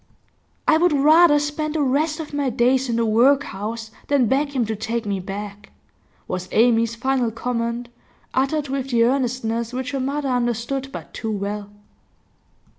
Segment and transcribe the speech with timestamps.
[0.67, 4.65] 'I would rather spend the rest of my days in the workhouse than beg him
[4.65, 5.71] to take me back,'
[6.27, 7.87] was Amy's final comment,
[8.33, 11.69] uttered with the earnestness which her mother understood but too well.